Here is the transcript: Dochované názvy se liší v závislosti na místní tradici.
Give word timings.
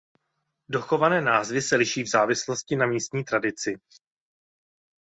Dochované 0.69 1.21
názvy 1.21 1.61
se 1.61 1.75
liší 1.75 2.03
v 2.03 2.09
závislosti 2.09 2.75
na 2.75 2.85
místní 2.87 3.23
tradici. 3.23 3.79